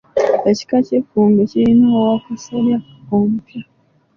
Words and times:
Ekika 0.49 0.77
ky’effumbe 0.85 1.41
kirina 1.51 1.87
Owaakasolya 1.99 2.77
omupya. 3.15 3.61